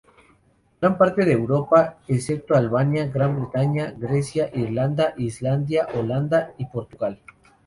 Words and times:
Gran 0.81 0.97
parte 0.97 1.25
de 1.25 1.31
Europa, 1.33 1.99
excepto 2.07 2.55
Albania, 2.55 3.05
Gran 3.05 3.39
Bretaña, 3.39 3.93
Grecia, 3.95 4.49
Irlanda, 4.51 5.13
Islandia, 5.15 5.87
Holanda 5.93 6.55
y 6.57 6.65
Portugal. 6.65 7.19